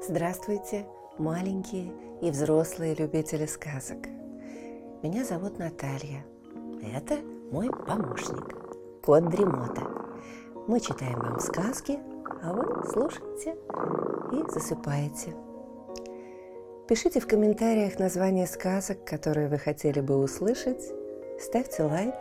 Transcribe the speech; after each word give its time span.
Здравствуйте, 0.00 0.86
маленькие 1.18 1.92
и 2.22 2.30
взрослые 2.30 2.94
любители 2.94 3.46
сказок. 3.46 4.06
Меня 5.02 5.24
зовут 5.24 5.58
Наталья. 5.58 6.24
Это 6.94 7.18
мой 7.50 7.68
помощник, 7.70 9.02
кот 9.04 9.28
Дремота. 9.28 9.82
Мы 10.68 10.78
читаем 10.78 11.18
вам 11.18 11.40
сказки, 11.40 11.98
а 12.44 12.52
вы 12.52 12.84
слушаете 12.86 13.56
и 14.32 14.52
засыпаете. 14.52 15.47
Пишите 16.88 17.20
в 17.20 17.26
комментариях 17.26 17.98
названия 17.98 18.46
сказок, 18.46 19.04
которые 19.04 19.48
вы 19.48 19.58
хотели 19.58 20.00
бы 20.00 20.16
услышать, 20.16 20.82
ставьте 21.38 21.82
лайк, 21.82 22.14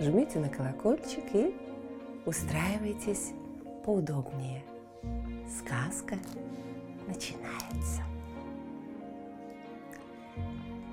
жмите 0.00 0.40
на 0.40 0.48
колокольчик 0.48 1.22
и 1.32 1.54
устраивайтесь 2.26 3.30
поудобнее. 3.84 4.64
Сказка 5.56 6.16
начинается. 7.06 8.02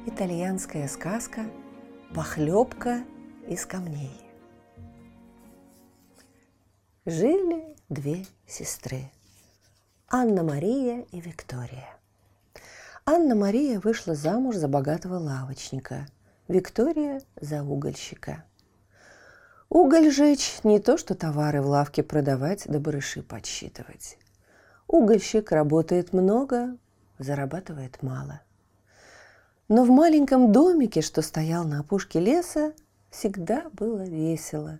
Итальянская 0.05 0.87
сказка 0.87 1.45
«Похлебка 2.13 3.03
из 3.47 3.65
камней». 3.65 4.21
Жили 7.07 7.75
две 7.89 8.23
сестры– 8.45 9.01
Анна-Мария 10.09 11.07
и 11.11 11.19
Виктория. 11.19 11.98
Анна-Мария 13.11 13.79
вышла 13.79 14.13
замуж 14.13 14.57
за 14.57 14.67
богатого 14.67 15.15
лавочника, 15.15 16.05
Виктория– 16.47 17.23
за 17.41 17.63
угольщика. 17.63 18.43
Уголь 19.67 20.11
жечь– 20.11 20.59
не 20.63 20.77
то, 20.77 20.95
что 20.95 21.15
товары 21.15 21.63
в 21.63 21.65
лавке 21.65 22.03
продавать 22.03 22.65
да 22.67 22.77
барыши 22.77 23.23
подсчитывать. 23.23 24.19
Угольщик 24.85 25.51
работает 25.51 26.13
много, 26.13 26.77
зарабатывает 27.17 28.03
мало. 28.03 28.41
Но 29.69 29.85
в 29.85 29.89
маленьком 29.89 30.51
домике, 30.51 31.01
что 31.01 31.23
стоял 31.23 31.63
на 31.63 31.79
опушке 31.79 32.19
леса, 32.19 32.73
всегда 33.09 33.63
было 33.73 34.03
весело, 34.03 34.77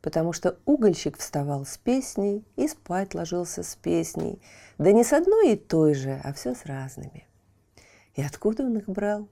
потому 0.00 0.32
что 0.32 0.56
угольщик 0.64 1.18
вставал 1.18 1.66
с 1.66 1.76
песней 1.76 2.42
и 2.56 2.68
спать 2.68 3.14
ложился 3.14 3.62
с 3.62 3.76
песней, 3.76 4.40
да 4.78 4.92
не 4.92 5.04
с 5.04 5.12
одной 5.12 5.52
и 5.52 5.56
той 5.56 5.92
же, 5.92 6.18
а 6.24 6.32
все 6.32 6.54
с 6.54 6.64
разными. 6.64 7.26
И 8.16 8.22
откуда 8.22 8.64
он 8.64 8.78
их 8.78 8.88
брал? 8.88 9.28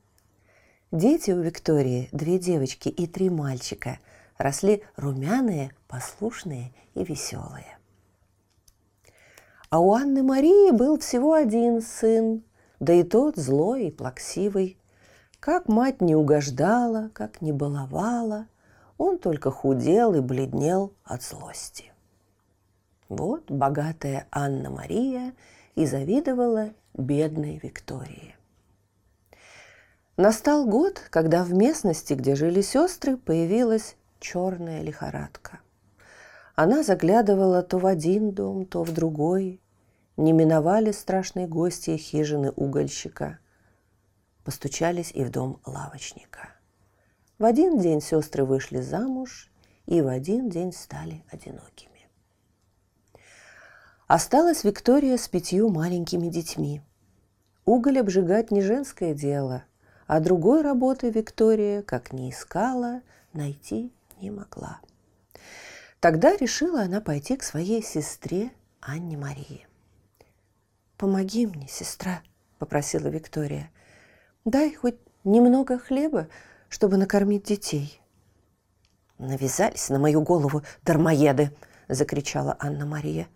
Дети 0.93 1.33
у 1.33 1.41
Виктории, 1.41 2.09
две 2.13 2.39
девочки 2.39 2.89
и 2.89 3.07
три 3.07 3.31
мальчика, 3.31 3.99
росли 4.39 4.85
румяные, 4.97 5.75
послушные 5.89 6.73
и 6.95 7.03
веселые. 7.03 7.79
А 9.71 9.81
у 9.81 9.93
Анны 9.93 10.23
Марии 10.23 10.71
был 10.71 10.99
всего 11.01 11.33
один 11.33 11.83
сын, 11.83 12.45
да 12.79 12.93
и 12.93 13.03
тот 13.03 13.37
злой 13.37 13.87
и 13.87 13.91
плаксивый. 13.91 14.79
Как 15.41 15.67
мать 15.67 16.01
не 16.01 16.15
угождала, 16.15 17.11
как 17.13 17.41
не 17.41 17.53
баловала, 17.53 18.47
он 18.99 19.19
только 19.19 19.51
худел 19.51 20.15
и 20.15 20.21
бледнел 20.21 20.93
от 21.03 21.23
злости. 21.23 21.93
Вот 23.09 23.51
богатая 23.51 24.29
Анна 24.31 24.71
Мария 24.71 25.35
и 25.75 25.87
завидовала 25.87 26.71
бедной 26.95 27.59
Виктории. 27.63 28.35
Настал 30.17 30.65
год, 30.65 31.03
когда 31.11 31.43
в 31.43 31.53
местности, 31.53 32.15
где 32.15 32.37
жили 32.37 32.61
сестры, 32.61 33.17
появилась 33.17 33.97
черная 34.21 34.81
лихорадка. 34.81 35.59
Она 36.55 36.85
заглядывала 36.85 37.63
то 37.63 37.79
в 37.79 37.87
один 37.87 38.31
дом, 38.31 38.65
то 38.65 38.85
в 38.85 38.93
другой, 38.93 39.61
не 40.17 40.33
миновали 40.33 40.93
страшные 40.93 41.49
гости 41.49 41.97
хижины 41.97 42.53
угольщика. 42.53 43.41
Постучались 44.45 45.11
и 45.11 45.25
в 45.25 45.31
дом 45.31 45.61
лавочника. 45.67 46.51
В 47.41 47.45
один 47.45 47.81
день 47.81 48.01
сестры 48.01 48.45
вышли 48.45 48.81
замуж 48.81 49.51
и 49.87 50.01
в 50.01 50.07
один 50.07 50.49
день 50.49 50.73
стали 50.73 51.25
одинокими. 51.33 52.09
Осталась 54.07 54.63
Виктория 54.63 55.17
с 55.17 55.27
пятью 55.27 55.71
маленькими 55.71 56.29
детьми. 56.29 56.83
Уголь 57.65 57.99
обжигать 57.99 58.53
не 58.53 58.61
женское 58.61 59.15
дело, 59.15 59.65
а 60.07 60.21
другой 60.21 60.63
работы 60.63 61.11
Виктория, 61.11 61.83
как 61.83 62.13
не 62.13 62.31
искала, 62.31 63.03
найти 63.33 63.93
не 64.21 64.31
могла. 64.31 64.81
Тогда 66.01 66.37
решила 66.37 66.83
она 66.83 67.01
пойти 67.01 67.37
к 67.37 67.43
своей 67.43 67.83
сестре 67.83 68.51
Анне 68.81 69.17
Марии. 69.17 69.67
«Помоги 70.97 71.47
мне, 71.47 71.67
сестра»,— 71.69 72.23
попросила 72.59 73.09
Виктория. 73.09 73.71
«Дай 74.45 74.75
хоть 74.75 74.99
немного 75.25 75.79
хлеба, 75.79 76.29
чтобы 76.69 76.97
накормить 76.97 77.45
детей». 77.45 78.01
«Навязались 79.19 79.89
на 79.89 79.99
мою 79.99 80.21
голову 80.21 80.63
дармоеды!»— 80.83 81.51
закричала 81.89 82.57
Анна-Мария. 82.59 83.29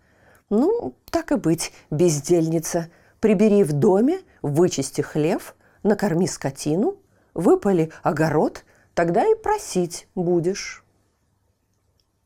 «Ну, 0.51 0.95
так 1.11 1.33
и 1.33 1.37
быть, 1.37 1.73
бездельница. 1.91 2.91
Прибери 3.21 3.65
в 3.65 3.73
доме, 3.73 4.21
вычисти 4.43 5.01
хлев, 5.01 5.55
накорми 5.89 6.27
скотину, 6.27 6.97
выпали 7.35 7.91
огород, 8.03 8.65
тогда 8.95 9.27
и 9.27 9.35
просить 9.35 10.07
будешь». 10.15 10.85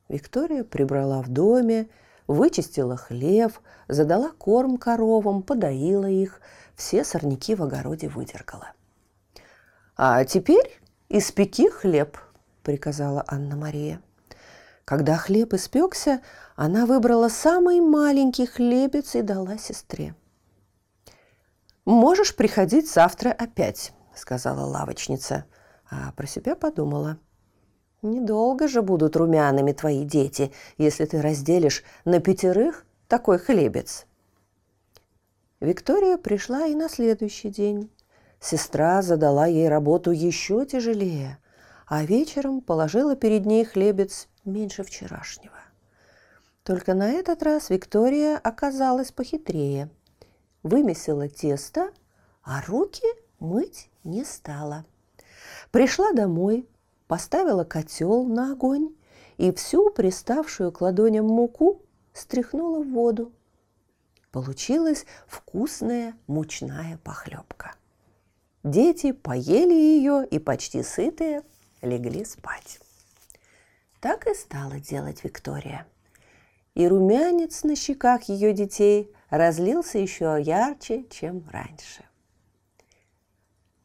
Виктория 0.08 0.64
прибрала 0.64 1.22
в 1.22 1.28
доме, 1.28 1.88
вычистила 2.26 2.96
хлев, 2.96 3.62
задала 3.88 4.30
корм 4.30 4.76
коровам, 4.76 5.42
подоила 5.42 6.06
их, 6.06 6.40
все 6.76 7.04
сорняки 7.04 7.54
в 7.54 7.62
огороде 7.62 8.08
выдергала. 8.08 8.72
«А 9.96 10.24
теперь 10.24 10.80
испеки 11.08 11.70
хлеб»,– 11.70 12.18
приказала 12.62 13.24
Анна-Мария. 13.26 14.00
Когда 14.84 15.16
хлеб 15.16 15.54
испекся, 15.54 16.20
она 16.56 16.86
выбрала 16.86 17.28
самый 17.28 17.80
маленький 17.80 18.46
хлебец 18.46 19.14
и 19.14 19.22
дала 19.22 19.56
сестре. 19.58 20.14
«Можешь 21.84 22.36
приходить 22.36 22.90
завтра 22.90 23.30
опять»,– 23.30 23.92
сказала 24.14 24.64
лавочница, 24.64 25.44
а 25.90 26.12
про 26.12 26.26
себя 26.26 26.54
подумала– 26.54 27.18
Недолго 28.02 28.66
же 28.66 28.82
будут 28.82 29.14
румяными 29.14 29.70
твои 29.70 30.04
дети, 30.04 30.52
если 30.76 31.04
ты 31.04 31.22
разделишь 31.22 31.84
на 32.04 32.18
пятерых 32.18 32.84
такой 33.06 33.38
хлебец. 33.38 34.06
Виктория 35.60 36.16
пришла 36.16 36.66
и 36.66 36.74
на 36.74 36.88
следующий 36.88 37.48
день. 37.48 37.92
Сестра 38.40 39.02
задала 39.02 39.46
ей 39.46 39.68
работу 39.68 40.10
еще 40.10 40.66
тяжелее, 40.66 41.38
а 41.86 42.02
вечером 42.04 42.60
положила 42.60 43.14
перед 43.14 43.46
ней 43.46 43.64
хлебец 43.64 44.26
меньше 44.44 44.82
вчерашнего. 44.82 45.54
Только 46.64 46.94
на 46.94 47.08
этот 47.08 47.44
раз 47.44 47.70
Виктория 47.70 48.36
оказалась 48.36 49.12
похитрее. 49.12 49.90
Вымесила 50.62 51.28
тесто, 51.28 51.92
а 52.42 52.62
руки 52.62 53.06
мыть 53.38 53.90
не 54.04 54.24
стала. 54.24 54.84
Пришла 55.70 56.12
домой, 56.12 56.68
поставила 57.06 57.64
котел 57.64 58.24
на 58.24 58.52
огонь 58.52 58.94
и 59.38 59.52
всю 59.52 59.90
приставшую 59.90 60.72
к 60.72 60.80
ладоням 60.80 61.26
муку 61.26 61.82
стряхнула 62.12 62.82
в 62.82 62.90
воду. 62.90 63.32
Получилась 64.30 65.04
вкусная 65.26 66.14
мучная 66.26 66.98
похлебка. 67.04 67.74
Дети 68.62 69.12
поели 69.12 69.74
ее 69.74 70.26
и 70.26 70.38
почти 70.38 70.82
сытые 70.82 71.42
легли 71.82 72.24
спать. 72.24 72.78
Так 74.00 74.26
и 74.26 74.34
стала 74.34 74.78
делать 74.78 75.24
Виктория. 75.24 75.86
И 76.74 76.88
румянец 76.88 77.64
на 77.64 77.76
щеках 77.76 78.24
ее 78.24 78.52
детей 78.52 79.14
разлился 79.28 79.98
еще 79.98 80.38
ярче, 80.40 81.04
чем 81.10 81.46
раньше. 81.50 82.04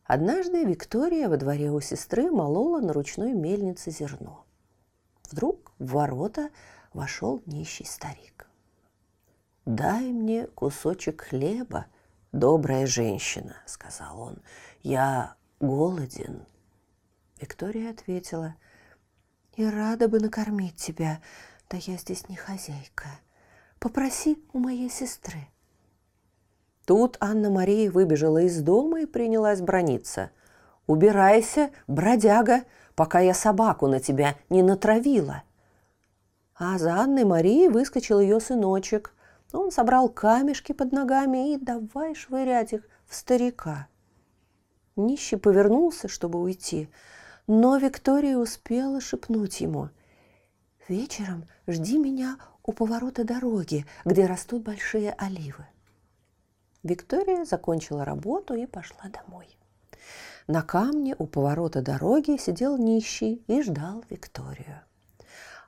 Однажды 0.06 0.64
Виктория 0.64 1.28
во 1.28 1.36
дворе 1.36 1.70
у 1.70 1.82
сестры 1.82 2.32
молола 2.32 2.80
на 2.80 2.94
ручной 2.94 3.34
мельнице 3.34 3.92
зерно. 3.92 4.46
Вдруг 5.30 5.74
в 5.80 5.92
ворота 5.92 6.50
вошел 6.94 7.42
нищий 7.46 7.86
старик. 7.86 8.48
«Дай 9.66 10.14
мне 10.14 10.48
кусочек 10.48 11.24
хлеба, 11.24 11.88
добрая 12.32 12.88
женщина»,— 12.88 13.58
сказал 13.66 14.22
он. 14.22 14.38
«Я 14.82 15.36
голоден». 15.60 16.46
Виктория 17.42 17.92
ответила, 17.92 18.56
«И 19.58 19.66
рада 19.66 20.08
бы 20.08 20.22
накормить 20.22 20.78
тебя, 20.78 21.22
да 21.70 21.78
я 21.78 21.98
здесь 21.98 22.30
не 22.30 22.36
хозяйка. 22.36 23.08
Попроси 23.80 24.38
у 24.54 24.60
моей 24.60 24.90
сестры». 24.90 25.48
Тут 26.86 27.18
Анна-Мария 27.20 27.92
выбежала 27.92 28.38
из 28.40 28.62
дома 28.62 29.02
и 29.02 29.06
принялась 29.06 29.62
брониться. 29.62 30.32
Убирайся, 30.88 31.72
бродяга, 31.88 32.64
пока 32.96 33.20
я 33.20 33.34
собаку 33.34 33.88
на 33.88 34.00
тебя 34.00 34.38
не 34.50 34.64
натравила. 34.64 35.44
А 36.56 36.80
за 36.80 36.96
Анной 36.96 37.26
Марией 37.26 37.68
выскочил 37.68 38.20
ее 38.20 38.40
сыночек. 38.40 39.14
Он 39.52 39.70
собрал 39.70 40.10
камешки 40.10 40.72
под 40.72 40.94
ногами 40.94 41.54
и 41.54 41.58
давай 41.58 42.16
швырять 42.16 42.74
их 42.74 42.88
в 43.06 43.16
старика. 43.16 43.88
Нищий 44.96 45.38
повернулся, 45.38 46.08
чтобы 46.08 46.42
уйти, 46.42 46.90
но 47.46 47.78
Виктория 47.78 48.38
успела 48.38 49.00
шепнуть 49.00 49.62
ему. 49.62 49.90
«Вечером 50.88 51.46
жди 51.68 51.98
меня 51.98 52.38
у 52.64 52.72
поворота 52.72 53.24
дороги, 53.24 53.86
где 54.06 54.26
растут 54.26 54.64
большие 54.64 55.14
оливы». 55.14 55.66
Виктория 56.84 57.44
закончила 57.44 58.06
работу 58.06 58.54
и 58.54 58.66
пошла 58.66 59.10
домой. 59.10 59.58
На 60.48 60.62
камне 60.62 61.14
у 61.20 61.28
поворота 61.28 61.82
дороги 61.82 62.38
сидел 62.38 62.78
нищий 62.78 63.44
и 63.48 63.62
ждал 63.62 64.04
Викторию. 64.10 64.82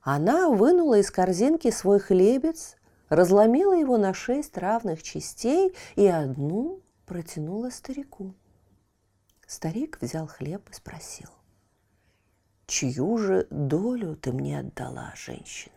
Она 0.02 0.50
вынула 0.50 1.00
из 1.00 1.12
корзинки 1.12 1.70
свой 1.70 2.00
хлебец, 2.00 2.78
разломила 3.10 3.74
его 3.74 3.98
на 3.98 4.14
шесть 4.14 4.58
равных 4.58 5.04
частей 5.04 5.76
и 5.96 6.08
одну 6.08 6.82
протянула 7.06 7.70
старику. 7.72 8.34
Старик 9.46 9.98
взял 10.00 10.28
хлеб 10.28 10.70
и 10.70 10.74
спросил, 10.74 11.30
«Чью 12.70 13.18
же 13.18 13.48
долю 13.50 14.16
ты 14.16 14.32
мне 14.32 14.60
отдала, 14.60 15.12
женщина?» 15.16 15.74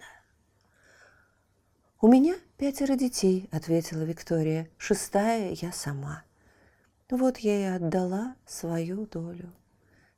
«У 2.02 2.06
меня 2.06 2.36
пятеро 2.58 2.96
детей»,— 2.96 3.48
ответила 3.50 4.02
Виктория. 4.02 4.68
«Шестая 4.76 5.52
я 5.52 5.72
сама». 5.72 6.22
Вот 7.08 7.38
я 7.38 7.60
и 7.60 7.76
отдала 7.76 8.36
свою 8.46 9.06
долю. 9.06 9.50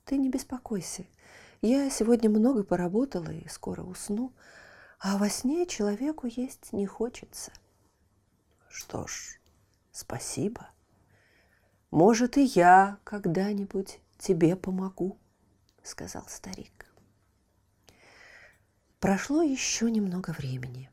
Ты 0.05 0.17
не 0.17 0.31
беспокойся. 0.31 1.05
Я 1.63 1.91
сегодня 1.91 2.29
много 2.29 2.65
поработала 2.65 3.31
и 3.31 3.47
скоро 3.47 3.83
усну, 3.83 4.33
а 4.99 5.17
во 5.17 5.29
сне 5.29 5.67
человеку 5.67 6.27
есть 6.27 6.73
не 6.73 6.87
хочется. 6.87 7.53
Что 8.69 9.07
ж, 9.07 9.41
спасибо. 9.93 10.69
Может, 11.93 12.37
и 12.37 12.43
я 12.43 12.99
когда-нибудь 13.05 14.01
тебе 14.19 14.57
помогу, 14.57 15.19
сказал 15.85 16.25
старик. 16.29 16.87
Прошло 19.01 19.43
еще 19.43 19.91
немного 19.91 20.31
времени. 20.31 20.91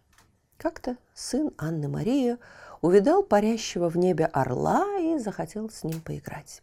Как-то 0.57 0.97
сын 1.15 1.51
Анны 1.57 1.87
Марии 1.87 2.37
увидал 2.81 3.23
парящего 3.23 3.89
в 3.89 3.97
небе 3.97 4.25
орла 4.25 4.85
и 4.99 5.17
захотел 5.17 5.69
с 5.69 5.83
ним 5.83 6.01
поиграть. 6.01 6.61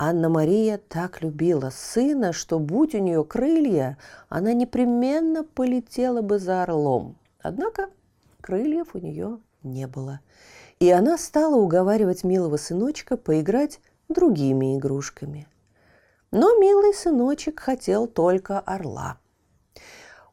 Анна-Мария 0.00 0.78
так 0.78 1.22
любила 1.22 1.70
сына, 1.70 2.32
что, 2.32 2.60
будь 2.60 2.94
у 2.94 2.98
нее 2.98 3.24
крылья, 3.24 3.98
она 4.28 4.52
непременно 4.52 5.42
полетела 5.42 6.22
бы 6.22 6.38
за 6.38 6.62
орлом. 6.62 7.16
Однако 7.42 7.90
крыльев 8.40 8.94
у 8.94 8.98
нее 8.98 9.40
не 9.64 9.88
было. 9.88 10.20
И 10.78 10.88
она 10.88 11.18
стала 11.18 11.56
уговаривать 11.56 12.22
милого 12.22 12.58
сыночка 12.58 13.16
поиграть 13.16 13.80
другими 14.08 14.76
игрушками. 14.76 15.48
Но 16.30 16.58
милый 16.58 16.94
сыночек 16.94 17.60
хотел 17.60 18.06
только 18.06 18.58
орла– 18.60 19.18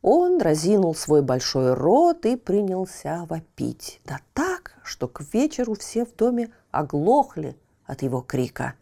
он 0.07 0.39
разинул 0.39 0.93
свой 0.93 1.23
большой 1.23 1.73
рот 1.73 2.27
и 2.27 2.35
принялся 2.35 3.25
вопить. 3.27 3.99
Да 4.05 4.19
так, 4.35 4.75
что 4.83 5.07
к 5.07 5.23
вечеру 5.33 5.73
все 5.73 6.05
в 6.05 6.15
доме 6.15 6.53
оглохли 6.69 7.57
от 7.87 8.03
его 8.03 8.21
крика, 8.21 8.75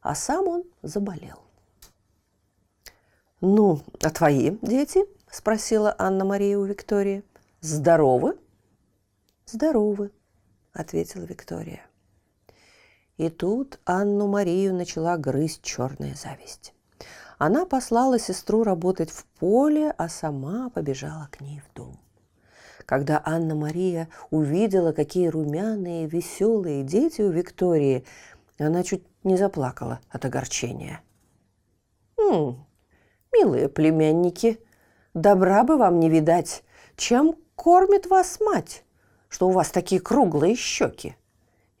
а 0.00 0.14
сам 0.14 0.46
он 0.46 0.62
заболел. 0.82 1.40
«Ну, 3.40 3.80
а 4.00 4.10
твои 4.10 4.58
дети?»– 4.62 5.04
спросила 5.28 5.92
Анна-Мария 5.98 6.56
у 6.56 6.62
Виктории. 6.62 7.24
«Здоровы?» 7.60 8.38
«Здоровы»,– 9.46 10.12
ответила 10.72 11.24
Виктория. 11.24 11.84
И 13.20 13.28
тут 13.28 13.80
Анну-Марию 13.84 14.72
начала 14.74 15.18
грызть 15.18 15.60
черная 15.60 16.14
зависть. 16.14 16.72
Она 17.36 17.66
послала 17.66 18.18
сестру 18.18 18.62
работать 18.62 19.10
в 19.10 19.26
поле, 19.38 19.94
а 19.98 20.08
сама 20.08 20.70
побежала 20.70 21.28
к 21.30 21.42
ней 21.42 21.60
в 21.60 21.74
дом. 21.74 22.00
Когда 22.86 23.20
Анна-Мария 23.22 24.08
увидела, 24.30 24.92
какие 24.92 25.28
румяные, 25.28 26.06
веселые 26.06 26.82
дети 26.82 27.20
у 27.20 27.30
Виктории, 27.30 28.06
она 28.58 28.82
чуть 28.82 29.04
не 29.22 29.36
заплакала 29.36 30.00
от 30.08 30.24
огорчения. 30.24 31.02
«М 32.16 32.64
милые 33.34 33.68
племянники, 33.68 34.64
добра 35.12 35.62
бы 35.62 35.76
вам 35.76 36.00
не 36.00 36.08
видать, 36.08 36.64
чем 36.96 37.36
кормит 37.54 38.06
вас 38.06 38.40
мать, 38.40 38.82
что 39.28 39.46
у 39.46 39.52
вас 39.52 39.68
такие 39.68 40.00
круглые 40.00 40.56
щеки?» 40.56 41.16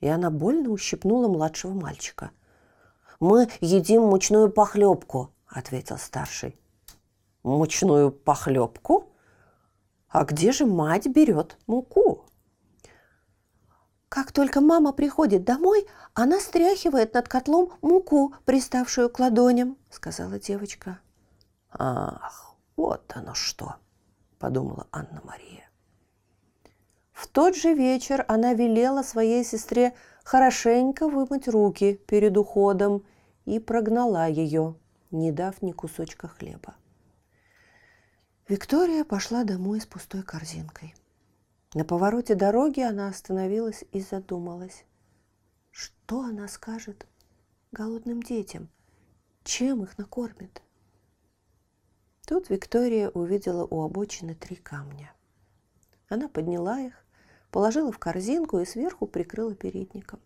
И 0.00 0.08
она 0.08 0.30
больно 0.30 0.70
ущипнула 0.70 1.28
младшего 1.28 1.72
мальчика. 1.72 2.30
«Мы 3.20 3.48
едим 3.60 4.02
мучную 4.02 4.50
похлебку», 4.50 5.32
ответил 5.50 5.98
старший. 5.98 6.58
Мучную 7.42 8.10
похлебку? 8.10 9.12
А 10.08 10.24
где 10.24 10.52
же 10.52 10.66
мать 10.66 11.06
берет 11.06 11.56
муку? 11.66 12.26
Как 14.08 14.32
только 14.32 14.60
мама 14.60 14.92
приходит 14.92 15.44
домой, 15.44 15.86
она 16.14 16.40
стряхивает 16.40 17.14
над 17.14 17.28
котлом 17.28 17.72
муку, 17.80 18.34
приставшую 18.44 19.08
к 19.08 19.20
ладоням, 19.20 19.76
сказала 19.88 20.38
девочка. 20.38 20.98
Ах, 21.70 22.56
вот 22.76 23.12
оно 23.14 23.34
что, 23.34 23.76
подумала 24.38 24.88
Анна-Мария. 24.90 25.69
В 27.20 27.26
тот 27.26 27.54
же 27.54 27.74
вечер 27.74 28.24
она 28.28 28.54
велела 28.54 29.02
своей 29.02 29.44
сестре 29.44 29.94
хорошенько 30.24 31.06
вымыть 31.06 31.48
руки 31.48 32.00
перед 32.06 32.34
уходом 32.38 33.04
и 33.44 33.58
прогнала 33.58 34.26
ее 34.26 34.74
не 35.10 35.30
дав 35.30 35.60
ни 35.60 35.72
кусочка 35.72 36.28
хлеба. 36.28 36.74
Виктория 38.48 39.04
пошла 39.04 39.44
домой 39.44 39.82
с 39.82 39.86
пустой 39.86 40.22
корзинкой. 40.22 40.94
На 41.74 41.84
повороте 41.84 42.34
дороги 42.34 42.80
она 42.80 43.08
остановилась 43.08 43.84
и 43.92 44.00
задумалась. 44.00 44.86
Что 45.70 46.22
она 46.22 46.48
скажет 46.48 47.06
голодным 47.70 48.22
детям? 48.22 48.70
Чем 49.44 49.82
их 49.82 49.98
накормит? 49.98 50.62
Тут 52.26 52.48
Виктория 52.48 53.10
увидела 53.10 53.66
у 53.66 53.82
обочины 53.82 54.34
три 54.34 54.56
камня. 54.56 55.12
Она 56.08 56.26
подняла 56.26 56.80
их, 56.80 57.04
положила 57.50 57.92
в 57.92 57.98
корзинку 57.98 58.58
и 58.58 58.64
сверху 58.64 59.06
прикрыла 59.06 59.54
передником. 59.54 60.20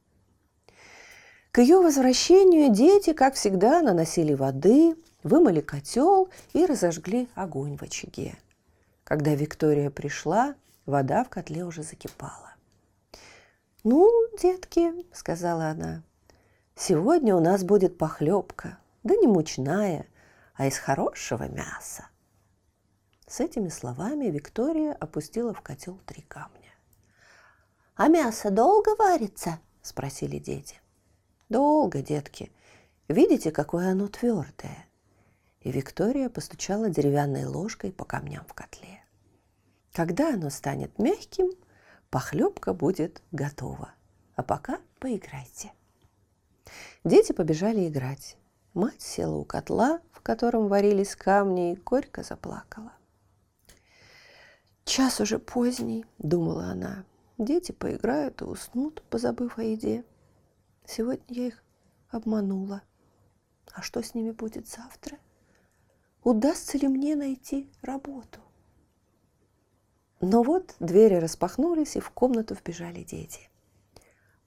К 1.50 1.59
ее 1.59 1.78
возвращению 1.78 2.73
дети, 2.73 3.12
как 3.12 3.35
всегда, 3.35 3.81
наносили 3.81 4.35
воды, 4.35 4.97
вымыли 5.23 5.61
котел 5.61 6.28
и 6.52 6.66
разожгли 6.66 7.28
огонь 7.35 7.76
в 7.76 7.83
очаге. 7.83 8.35
Когда 9.04 9.35
Виктория 9.35 9.90
пришла, 9.90 10.54
вода 10.87 11.23
в 11.23 11.28
котле 11.28 11.64
уже 11.64 11.83
закипала. 11.83 12.54
«Ну, 13.85 14.11
детки»,— 14.40 14.93
сказала 15.12 15.69
она,— 15.69 16.02
«сегодня 16.75 17.37
у 17.37 17.40
нас 17.40 17.62
будет 17.62 17.99
похлебка, 17.99 18.78
да 19.02 19.14
не 19.14 19.26
мучная, 19.26 20.07
а 20.54 20.66
из 20.66 20.78
хорошего 20.78 21.49
мяса». 21.49 22.09
С 23.26 23.40
этими 23.40 23.69
словами 23.69 24.26
Виктория 24.26 24.93
опустила 24.93 25.52
в 25.52 25.61
котел 25.61 25.99
три 26.07 26.23
камня. 26.23 26.63
«А 27.95 28.09
мясо 28.09 28.51
долго 28.51 28.97
варится?»– 28.97 29.61
спросили 29.83 30.39
дети. 30.39 30.81
Долго, 31.49 32.03
детки. 32.03 32.51
Видите, 33.07 33.53
какое 33.53 33.91
оно 33.93 34.09
твердое? 34.09 34.87
И 35.61 35.71
Виктория 35.71 36.29
постучала 36.29 36.89
деревянной 36.89 37.45
ложкой 37.45 37.93
по 37.93 38.05
камням 38.05 38.45
в 38.47 38.55
котле. 38.55 39.05
Когда 39.93 40.35
оно 40.35 40.51
станет 40.51 40.99
мягким, 40.99 41.53
похлебка 42.11 42.73
будет 42.73 43.23
готова. 43.31 43.93
А 44.37 44.43
пока 44.43 44.81
поиграйте. 44.99 45.73
Дети 47.05 47.33
побежали 47.33 47.87
играть. 47.87 48.37
Мать 48.73 49.03
села 49.03 49.37
у 49.37 49.45
котла, 49.45 50.01
в 50.11 50.21
котором 50.21 50.67
варились 50.69 51.15
камни, 51.15 51.75
и 51.75 51.77
горько 51.77 52.23
заплакала. 52.23 52.93
«Час 54.85 55.21
уже 55.21 55.39
поздний»,— 55.39 56.05
думала 56.19 56.65
она. 56.65 57.05
«Дети 57.38 57.73
поиграют 57.73 58.43
и 58.43 58.45
уснут, 58.45 59.03
позабыв 59.11 59.59
о 59.59 59.62
еде. 59.62 60.05
Сегодня 60.87 61.25
я 61.29 61.47
их 61.49 61.64
обманула. 62.11 62.83
А 63.73 63.83
что 63.83 64.03
с 64.03 64.14
ними 64.14 64.31
будет 64.31 64.69
завтра? 64.69 65.19
Удастся 66.23 66.79
ли 66.79 66.87
мне 66.87 67.17
найти 67.17 67.69
работу? 67.83 68.41
Но 70.21 70.43
вот 70.43 70.76
двери 70.79 71.17
распахнулись, 71.17 71.97
и 71.97 72.00
в 72.00 72.11
комнату 72.11 72.55
вбежали 72.55 73.03
дети. 73.03 73.50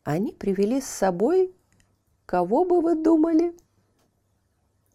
Они 0.03 0.31
привели 0.31 0.79
с 0.79 0.87
собой, 0.87 1.53
кого 2.25 2.63
бы 2.63 2.81
вы 2.81 2.95
думали? 2.95 3.53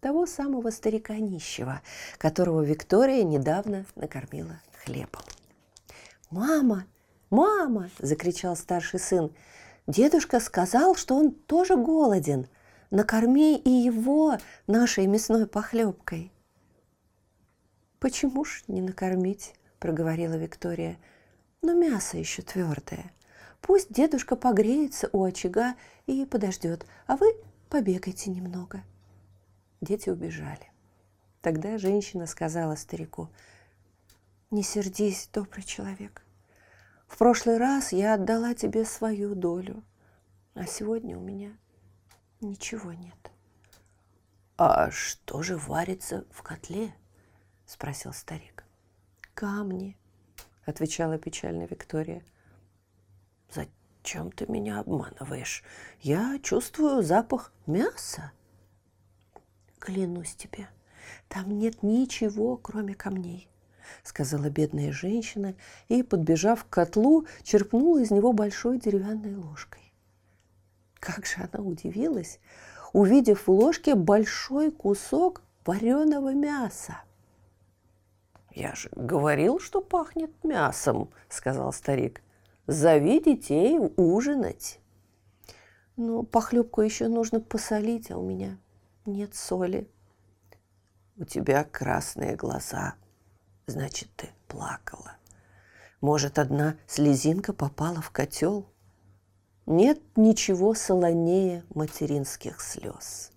того 0.02 0.26
самого 0.26 0.70
старика 0.70 1.14
нищего, 1.14 1.80
которого 2.18 2.60
Виктория 2.62 3.22
недавно 3.22 3.86
накормила 3.94 4.60
хлебом. 4.84 5.22
«Мама! 6.28 6.86
Мама!»– 7.32 7.88
закричал 7.98 8.54
старший 8.56 9.00
сын. 9.00 9.32
«Дедушка 9.86 10.38
сказал, 10.38 10.94
что 10.94 11.16
он 11.16 11.30
тоже 11.32 11.76
голоден. 11.76 12.46
Накорми 12.90 13.56
и 13.56 13.70
его 13.70 14.36
нашей 14.66 15.06
мясной 15.06 15.46
похлебкой». 15.46 16.30
«Почему 17.98 18.44
ж 18.44 18.64
не 18.68 18.82
накормить?»– 18.82 19.54
проговорила 19.78 20.34
Виктория. 20.34 20.98
«Но 21.62 21.72
мясо 21.72 22.18
еще 22.18 22.42
твердое. 22.42 23.10
Пусть 23.62 23.90
дедушка 23.90 24.36
погреется 24.36 25.08
у 25.14 25.24
очага 25.24 25.74
и 26.06 26.26
подождет, 26.26 26.84
а 27.06 27.16
вы 27.16 27.34
побегайте 27.70 28.30
немного». 28.30 28.82
Дети 29.80 30.10
убежали. 30.10 30.70
Тогда 31.40 31.78
женщина 31.78 32.26
сказала 32.26 32.74
старику, 32.74 33.30
«Не 34.50 34.62
сердись, 34.62 35.30
добрый 35.32 35.64
человек. 35.64 36.22
В 37.12 37.18
прошлый 37.18 37.58
раз 37.58 37.92
я 37.92 38.14
отдала 38.14 38.54
тебе 38.54 38.86
свою 38.86 39.34
долю, 39.34 39.84
а 40.54 40.64
сегодня 40.64 41.18
у 41.18 41.20
меня 41.20 41.52
ничего 42.40 42.94
нет». 42.94 43.30
«А 44.56 44.90
что 44.90 45.42
же 45.42 45.58
варится 45.58 46.24
в 46.30 46.42
котле?»– 46.42 46.94
спросил 47.66 48.14
старик. 48.14 48.64
«Камни»,– 49.34 49.98
отвечала 50.64 51.18
печально 51.18 51.64
Виктория. 51.64 52.24
«Зачем 53.50 54.32
ты 54.32 54.46
меня 54.46 54.80
обманываешь? 54.80 55.64
Я 56.00 56.38
чувствую 56.42 57.02
запах 57.02 57.52
мяса». 57.66 58.32
«Клянусь 59.78 60.34
тебе, 60.34 60.66
там 61.28 61.58
нет 61.58 61.82
ничего, 61.82 62.56
кроме 62.56 62.94
камней»,— 62.94 63.50
сказала 64.02 64.50
бедная 64.50 64.92
женщина 64.92 65.54
и, 65.88 66.02
подбежав 66.02 66.64
к 66.64 66.68
котлу, 66.68 67.26
черпнула 67.42 67.98
из 67.98 68.10
него 68.10 68.32
большой 68.32 68.78
деревянной 68.78 69.34
ложкой. 69.34 69.92
Как 71.00 71.26
же 71.26 71.48
она 71.52 71.64
удивилась, 71.64 72.38
увидев 72.92 73.46
в 73.46 73.50
ложке 73.50 73.94
большой 73.94 74.70
кусок 74.70 75.42
вареного 75.64 76.34
мяса. 76.34 76.98
«Я 78.54 78.74
же 78.74 78.90
говорил, 78.94 79.58
что 79.58 79.80
пахнет 79.80 80.30
мясом»,— 80.44 81.10
сказал 81.28 81.72
старик. 81.72 82.22
«Зови 82.66 83.20
детей 83.20 83.78
ужинать». 83.96 84.78
«Но 85.96 86.22
похлебку 86.22 86.82
еще 86.82 87.08
нужно 87.08 87.40
посолить, 87.40 88.10
а 88.10 88.18
у 88.18 88.24
меня 88.24 88.58
нет 89.06 89.34
соли. 89.34 89.88
У 91.16 91.24
тебя 91.24 91.64
красные 91.64 92.36
глаза, 92.36 92.94
значит, 93.66 94.08
ты 94.16 94.28
плакала. 94.48 95.12
Может, 96.00 96.38
одна 96.38 96.76
слезинка 96.86 97.52
попала 97.52 98.00
в 98.00 98.10
котел? 98.10 98.66
Нет 99.66 100.00
ничего 100.16 100.74
солонее 100.74 101.64
материнских 101.74 102.60
слез. 102.60 103.30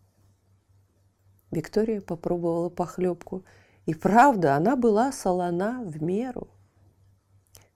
Виктория 1.52 2.02
попробовала 2.02 2.70
похлебку, 2.70 3.46
и 3.86 3.94
правда, 3.94 4.56
она 4.56 4.76
была 4.76 5.12
солона 5.12 5.84
в 5.84 6.02
меру. 6.02 6.48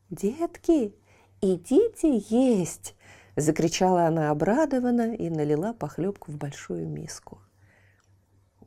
«Детки, 0.10 0.96
идите 1.40 2.18
есть!»– 2.30 2.96
закричала 3.36 4.08
она 4.08 4.32
обрадованно 4.32 5.14
и 5.14 5.30
налила 5.30 5.74
похлебку 5.74 6.32
в 6.32 6.38
большую 6.38 6.88
миску 6.88 7.40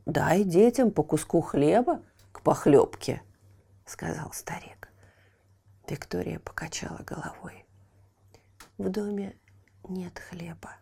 дай 0.05 0.43
детям 0.43 0.91
по 0.91 1.03
куску 1.03 1.41
хлеба 1.41 2.01
к 2.31 2.41
похлебке, 2.41 3.21
сказал 3.85 4.31
старик. 4.33 4.89
Виктория 5.87 6.39
покачала 6.39 6.99
головой. 6.99 7.65
В 8.77 8.89
доме 8.89 9.35
нет 9.87 10.17
хлеба. 10.19 10.75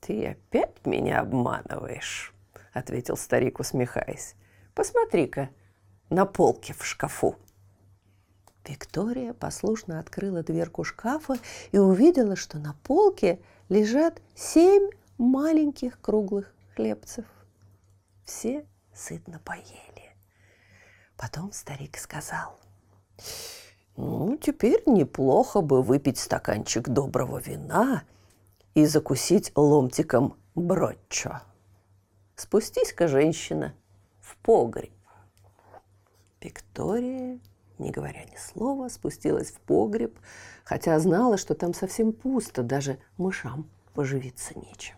Ты 0.00 0.26
опять 0.26 0.86
меня 0.86 1.20
обманываешь, 1.20 2.32
ответил 2.72 3.16
старик, 3.16 3.58
усмехаясь. 3.58 4.34
Посмотри-ка 4.74 5.50
на 6.10 6.26
полке 6.26 6.74
в 6.74 6.84
шкафу. 6.84 7.36
Виктория 8.64 9.32
послушно 9.32 10.00
открыла 10.00 10.42
дверку 10.42 10.84
шкафа 10.84 11.36
и 11.72 11.78
увидела, 11.78 12.36
что 12.36 12.58
на 12.58 12.74
полке 12.84 13.40
лежат 13.68 14.20
семь 14.34 14.90
маленьких 15.18 16.00
круглых 16.00 16.52
хлебцев. 16.74 17.24
Все 18.24 18.66
сытно 18.92 19.38
поели. 19.40 20.05
Потом 21.16 21.52
старик 21.52 21.96
сказал, 21.96 22.58
«Ну, 23.96 24.36
теперь 24.36 24.82
неплохо 24.86 25.62
бы 25.62 25.82
выпить 25.82 26.18
стаканчик 26.18 26.88
доброго 26.88 27.38
вина 27.38 28.02
и 28.74 28.84
закусить 28.84 29.52
ломтиком 29.56 30.36
броччо. 30.54 31.40
Спустись-ка, 32.36 33.08
женщина, 33.08 33.74
в 34.20 34.36
погреб». 34.36 34.92
Виктория, 36.40 37.40
не 37.78 37.90
говоря 37.90 38.24
ни 38.24 38.36
слова, 38.36 38.88
спустилась 38.88 39.50
в 39.50 39.60
погреб, 39.60 40.18
хотя 40.64 40.98
знала, 41.00 41.38
что 41.38 41.54
там 41.54 41.74
совсем 41.74 42.12
пусто, 42.12 42.62
даже 42.62 42.98
мышам 43.16 43.68
поживиться 43.94 44.56
нечем. 44.58 44.96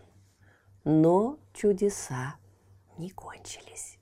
Но 0.83 1.39
чудеса 1.53 2.35
не 2.97 3.09
кончились. 3.09 3.98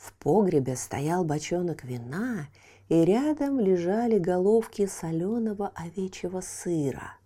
В 0.00 0.14
погребе 0.14 0.76
стоял 0.76 1.24
бочонок 1.24 1.84
вина, 1.84 2.48
и 2.88 3.04
рядом 3.04 3.60
лежали 3.60 4.18
головки 4.18 4.86
соленого 4.86 5.72
овечьего 5.74 6.40
сыра, 6.40 7.18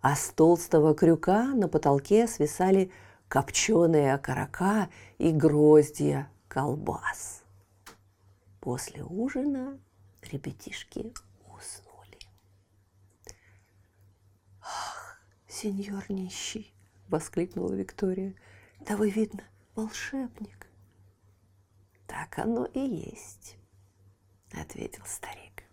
а 0.00 0.16
с 0.16 0.30
толстого 0.30 0.94
крюка 0.94 1.44
на 1.48 1.68
потолке 1.68 2.26
свисали 2.26 2.90
копченые 3.28 4.14
окорока 4.14 4.88
и 5.18 5.32
гроздья 5.32 6.30
колбас. 6.48 7.42
После 8.58 9.04
ужина 9.04 9.78
ребятишки 10.22 11.12
уснули. 11.46 12.18
«Ах, 14.62 15.20
сеньор 15.46 16.06
нищий!»— 16.08 16.72
воскликнула 17.08 17.74
Виктория. 17.74 18.34
«Да 18.80 18.96
вы, 18.96 19.10
видно, 19.10 19.42
волшебник. 19.74 20.63
Так 22.06 22.38
оно 22.38 22.66
и 22.66 22.80
есть, 22.80 23.56
ответил 24.52 25.04
старик. 25.06 25.64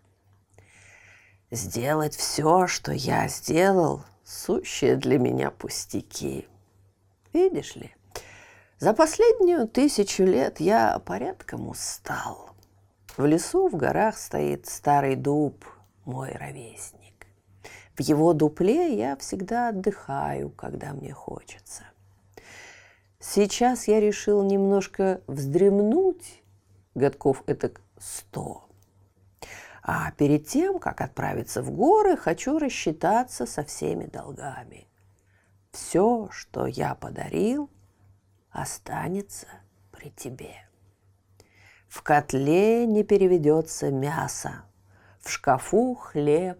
Сделать 1.50 2.16
все, 2.16 2.66
что 2.66 2.92
я 2.92 3.28
сделал, 3.28 4.04
сущие 4.24 4.96
для 4.96 5.18
меня 5.18 5.50
пустяки. 5.50 6.48
Видишь 7.32 7.76
ли, 7.76 7.94
за 8.78 8.94
последнюю 8.94 9.68
тысячу 9.68 10.24
лет 10.24 10.60
я 10.60 10.98
порядком 10.98 11.68
устал. 11.68 12.50
В 13.16 13.26
лесу 13.26 13.68
в 13.68 13.76
горах 13.76 14.16
стоит 14.16 14.66
старый 14.66 15.16
дуб, 15.16 15.64
мой 16.04 16.32
ровесник. 16.32 17.26
В 17.94 18.00
его 18.00 18.32
дупле 18.32 18.96
я 18.96 19.16
всегда 19.16 19.68
отдыхаю, 19.68 20.50
когда 20.50 20.94
мне 20.94 21.12
хочется. 21.12 21.84
Сейчас 23.24 23.86
я 23.86 24.00
решил 24.00 24.42
немножко 24.42 25.20
вздремнуть, 25.28 26.42
годков 26.96 27.44
это 27.46 27.70
сто. 27.96 28.64
А 29.80 30.10
перед 30.10 30.48
тем, 30.48 30.80
как 30.80 31.00
отправиться 31.00 31.62
в 31.62 31.70
горы, 31.70 32.16
хочу 32.16 32.58
рассчитаться 32.58 33.46
со 33.46 33.62
всеми 33.62 34.06
долгами. 34.06 34.88
Все, 35.70 36.30
что 36.32 36.66
я 36.66 36.96
подарил, 36.96 37.70
останется 38.50 39.46
при 39.92 40.10
тебе. 40.10 40.56
В 41.86 42.02
котле 42.02 42.86
не 42.86 43.04
переведется 43.04 43.92
мясо, 43.92 44.64
в 45.20 45.30
шкафу 45.30 45.94
хлеб, 45.94 46.58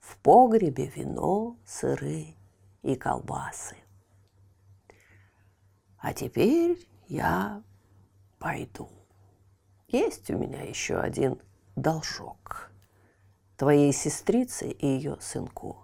в 0.00 0.18
погребе 0.18 0.88
вино, 0.94 1.56
сыры 1.64 2.34
и 2.82 2.96
колбасы. 2.96 3.76
А 6.06 6.14
теперь 6.14 6.78
я 7.08 7.64
пойду. 8.38 8.88
Есть 9.88 10.30
у 10.30 10.38
меня 10.38 10.62
еще 10.62 10.98
один 10.98 11.36
должок 11.74 12.70
твоей 13.56 13.92
сестрице 13.92 14.70
и 14.70 14.86
ее 14.86 15.16
сынку. 15.20 15.78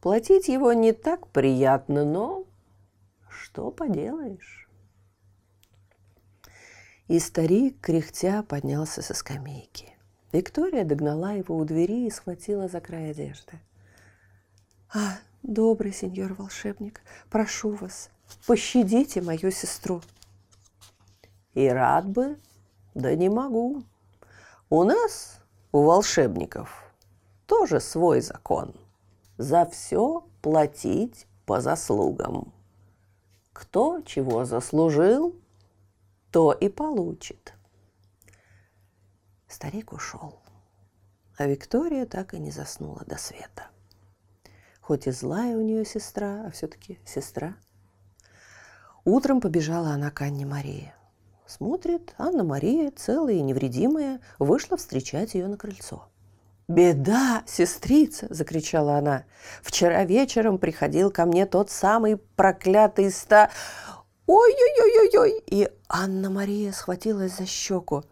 Платить 0.00 0.48
его 0.48 0.72
не 0.72 0.92
так 0.92 1.28
приятно, 1.28 2.06
но 2.06 2.46
что 3.28 3.70
поделаешь? 3.70 4.70
И 7.06 7.18
старик, 7.18 7.78
кряхтя, 7.82 8.42
поднялся 8.42 9.02
со 9.02 9.12
скамейки. 9.12 9.94
Виктория 10.32 10.86
догнала 10.86 11.32
его 11.32 11.58
у 11.58 11.66
двери 11.66 12.06
и 12.06 12.10
схватила 12.10 12.68
за 12.68 12.80
край 12.80 13.10
одежды. 13.10 13.60
«А, 14.94 15.18
добрый 15.42 15.92
сеньор 15.92 16.32
волшебник, 16.32 17.02
прошу 17.28 17.72
вас, 17.72 18.08
Пощадите 18.46 19.22
мою 19.22 19.50
сестру. 19.50 20.02
И 21.54 21.68
рад 21.68 22.08
бы, 22.08 22.38
да 22.94 23.14
не 23.14 23.28
могу. 23.28 23.82
У 24.70 24.84
нас, 24.84 25.40
у 25.72 25.82
волшебников, 25.82 26.92
тоже 27.46 27.80
свой 27.80 28.20
закон. 28.20 28.74
За 29.38 29.66
все 29.66 30.24
платить 30.42 31.26
по 31.46 31.60
заслугам. 31.60 32.52
Кто 33.52 34.00
чего 34.00 34.44
заслужил, 34.44 35.34
то 36.30 36.52
и 36.52 36.68
получит. 36.68 37.54
Старик 39.46 39.92
ушел, 39.92 40.40
а 41.36 41.46
Виктория 41.46 42.06
так 42.06 42.34
и 42.34 42.40
не 42.40 42.50
заснула 42.50 43.04
до 43.06 43.16
света. 43.16 43.68
Хоть 44.80 45.06
и 45.06 45.12
злая 45.12 45.56
у 45.56 45.60
нее 45.60 45.84
сестра, 45.84 46.44
а 46.46 46.50
все-таки 46.50 46.98
сестра. 47.04 47.56
Утром 49.04 49.40
побежала 49.40 49.90
она 49.90 50.10
к 50.10 50.22
Анне 50.22 50.46
Марии. 50.46 50.92
Смотрит, 51.46 52.14
Анна-Мария, 52.16 52.90
целая 52.90 53.34
и 53.34 53.42
невредимая, 53.42 54.20
вышла 54.38 54.78
встречать 54.78 55.34
ее 55.34 55.46
на 55.46 55.58
крыльцо. 55.58 56.08
«Беда, 56.68 57.42
сестрица!»– 57.46 58.26
закричала 58.30 58.96
она. 58.96 59.24
«Вчера 59.62 60.04
вечером 60.04 60.56
приходил 60.56 61.10
ко 61.10 61.26
мне 61.26 61.44
тот 61.44 61.70
самый 61.70 62.16
проклятый 62.16 63.10
ста...» 63.10 63.50
«Ой-ой-ой-ой-ой!» 64.26 65.42
И 65.46 65.68
Анна-Мария 65.86 66.72
схватилась 66.72 67.36
за 67.36 67.44
щеку. 67.44 68.04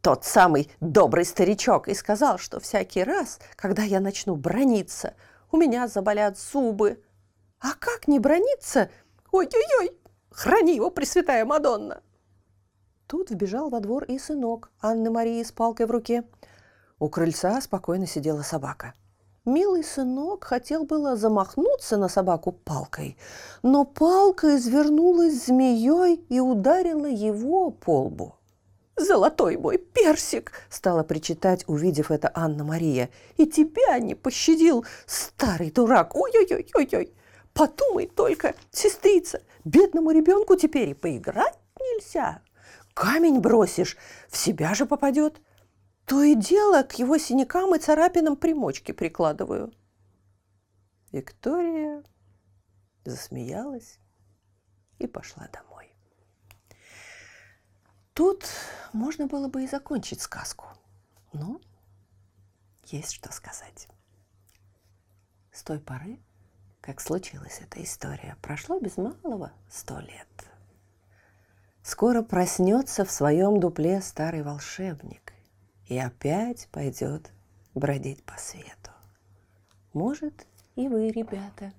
Тот 0.00 0.24
самый 0.24 0.70
добрый 0.80 1.26
старичок 1.26 1.88
и 1.88 1.94
сказал, 1.94 2.38
что 2.38 2.60
всякий 2.60 3.04
раз, 3.04 3.38
когда 3.56 3.82
я 3.82 4.00
начну 4.00 4.36
брониться, 4.36 5.12
у 5.50 5.58
меня 5.58 5.86
заболят 5.86 6.38
зубы. 6.38 7.02
А 7.60 7.74
как 7.74 8.08
не 8.08 8.18
брониться? 8.18 8.90
Ой-ой-ой! 9.30 9.98
Храни 10.34 10.74
его, 10.74 10.90
Пресвятая 10.90 11.44
Мадонна! 11.44 12.02
Тут 13.06 13.30
вбежал 13.30 13.70
во 13.70 13.78
двор 13.78 14.02
и 14.04 14.18
сынок 14.18 14.72
Анны 14.80 15.08
Марии 15.08 15.42
с 15.42 15.52
палкой 15.52 15.86
в 15.86 15.92
руке. 15.92 16.24
У 16.98 17.08
крыльца 17.08 17.60
спокойно 17.60 18.06
сидела 18.06 18.42
собака. 18.42 18.94
Милый 19.44 19.84
сынок 19.84 20.42
хотел 20.42 20.86
было 20.86 21.16
замахнуться 21.16 21.98
на 21.98 22.08
собаку 22.08 22.50
палкой, 22.50 23.16
но 23.62 23.84
палка 23.84 24.56
извернулась 24.56 25.46
змеей 25.46 26.24
и 26.28 26.40
ударила 26.40 27.06
его 27.06 27.70
по 27.70 28.04
лбу. 28.04 28.34
«Золотой 28.96 29.56
мой 29.56 29.78
персик!»– 29.78 30.52
стала 30.68 31.04
причитать, 31.04 31.64
увидев 31.68 32.10
это 32.10 32.30
Анна-Мария. 32.34 33.10
«И 33.36 33.46
тебя 33.46 33.98
не 33.98 34.14
пощадил, 34.14 34.84
старый 35.06 35.70
дурак! 35.70 36.16
Ой-ой-ой-ой-ой! 36.16 37.12
Подумай 37.54 38.06
только, 38.06 38.54
сестрица, 38.70 39.42
бедному 39.64 40.10
ребенку 40.10 40.56
теперь 40.56 40.90
и 40.90 40.94
поиграть 40.94 41.58
нельзя!» 41.80 42.42
камень 42.94 43.40
бросишь, 43.40 43.96
в 44.28 44.36
себя 44.36 44.74
же 44.74 44.86
попадет. 44.86 45.40
То 46.06 46.22
и 46.22 46.34
дело 46.34 46.82
к 46.82 46.92
его 46.98 47.18
синякам 47.18 47.74
и 47.74 47.78
царапинам 47.78 48.36
примочки 48.36 48.92
прикладываю. 48.92 49.72
Виктория 51.12 52.02
засмеялась 53.04 53.98
и 54.98 55.06
пошла 55.06 55.48
домой. 55.48 55.90
Тут 58.12 58.46
можно 58.92 59.26
было 59.26 59.48
бы 59.48 59.64
и 59.64 59.68
закончить 59.68 60.20
сказку, 60.20 60.66
но 61.32 61.60
есть 62.86 63.12
что 63.12 63.32
сказать. 63.32 63.88
С 65.52 65.62
той 65.62 65.80
поры, 65.80 66.20
как 66.84 67.00
случилась 67.00 67.60
эта 67.60 67.82
история, 67.82 68.36
прошло 68.42 68.78
без 68.78 68.96
малого 68.96 69.52
сто 69.68 69.98
лет– 69.98 70.28
Скоро 71.84 72.22
проснется 72.22 73.04
в 73.04 73.10
своем 73.10 73.60
дупле 73.60 74.00
старый 74.00 74.42
волшебник 74.42 75.34
и 75.86 75.98
опять 75.98 76.66
пойдет 76.72 77.30
бродить 77.74 78.24
по 78.24 78.38
свету. 78.38 78.90
Может, 79.92 80.46
и 80.76 80.88
вы, 80.88 81.10
ребята, 81.10 81.74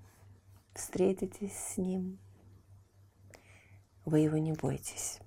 встретитесь 0.76 1.58
с 1.58 1.78
ним. 1.78 2.20
Вы 4.06 4.20
его 4.20 4.38
не 4.38 4.54
бойтесь. 4.54 5.20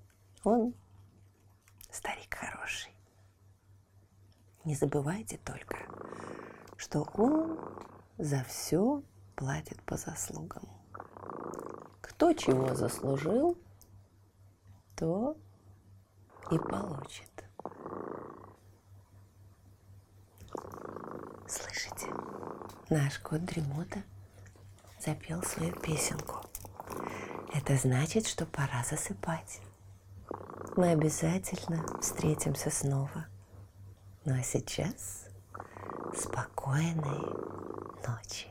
Он 0.45 0.73
старик 1.91 2.33
хороший. 2.33 2.93
Не 4.63 4.75
забывайте 4.75 5.41
только, 5.43 5.75
что 6.77 7.01
он 7.15 7.59
за 8.17 8.45
все 8.45 9.03
платит 9.39 9.81
по 9.83 9.95
заслугам. 9.95 10.63
Кто 12.01 12.33
чего 12.33 12.75
заслужил– 12.75 13.57
то 14.99 15.37
и 16.51 16.57
получит. 16.57 17.29
Слышите, 21.47 22.07
наш 22.89 23.17
кот 23.19 23.45
Дремота 23.45 24.03
запел 24.99 25.41
свою 25.41 25.73
песенку. 25.79 26.41
Это 27.53 27.77
значит, 27.77 28.27
что 28.27 28.45
пора 28.45 28.83
засыпать. 28.83 29.61
Мы 30.75 30.89
обязательно 30.89 31.85
встретимся 32.01 32.69
снова. 32.69 33.25
Ну 34.25 34.37
а 34.37 34.43
сейчас 34.43 35.27
спокойной 36.13 37.21
ночи. 38.05 38.49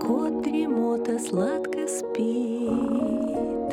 Кот 0.00 0.42
дремота 0.42 1.18
сладко 1.18 1.86
спит, 1.88 3.70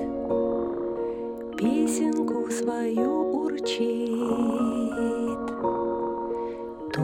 Песенку 1.57 2.49
свою 2.49 3.43
урчит. 3.43 5.40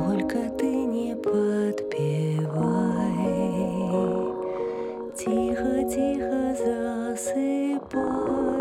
Только 0.06 0.38
ты 0.60 0.66
не 0.66 1.16
подпевай, 1.16 2.48
Тихо-тихо 5.18 6.56
засыпай, 6.62 8.57